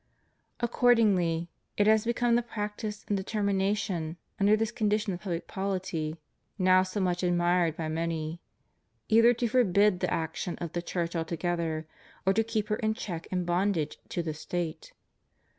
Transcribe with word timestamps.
Accordingly, 0.59 1.47
it 1.77 1.85
has 1.85 2.05
become 2.05 2.33
the 2.33 2.41
practice 2.41 3.05
and 3.07 3.15
deter 3.15 3.43
mination 3.43 4.15
under 4.39 4.57
this 4.57 4.71
condition 4.71 5.13
of 5.13 5.19
public 5.21 5.45
polity 5.47 6.17
(now 6.57 6.81
so 6.81 6.99
much 6.99 7.21
admired 7.21 7.77
by 7.77 7.87
many) 7.87 8.41
either 9.09 9.31
to 9.35 9.47
forbid 9.47 9.99
the 9.99 10.11
action 10.11 10.55
of 10.57 10.73
the 10.73 10.81
Church 10.81 11.15
altogether, 11.15 11.85
or 12.25 12.33
to 12.33 12.43
keep 12.43 12.69
her 12.69 12.77
in 12.77 12.95
check 12.95 13.27
and 13.31 13.45
bondage 13.45 13.99
to 14.09 14.23
the 14.23 14.33
State. 14.33 14.91